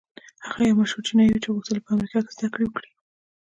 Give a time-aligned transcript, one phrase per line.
[0.45, 2.89] هغه يو مشهور چينايي و چې غوښتل يې په امريکا کې زدهکړې وکړي.